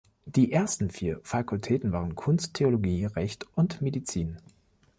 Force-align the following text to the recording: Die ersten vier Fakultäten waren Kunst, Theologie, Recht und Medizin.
Die 0.25 0.51
ersten 0.51 0.89
vier 0.89 1.19
Fakultäten 1.23 1.91
waren 1.91 2.15
Kunst, 2.15 2.55
Theologie, 2.55 3.05
Recht 3.05 3.45
und 3.55 3.83
Medizin. 3.83 4.39